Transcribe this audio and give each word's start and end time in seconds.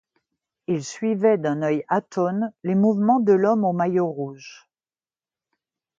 Il 0.65 0.83
suivait 0.83 1.37
d’un 1.37 1.61
œil 1.61 1.85
atone 1.87 2.51
les 2.63 2.73
mouvements 2.73 3.19
de 3.19 3.33
l’homme 3.33 3.65
au 3.65 3.71
maillot 3.71 4.07
rouge. 4.07 4.67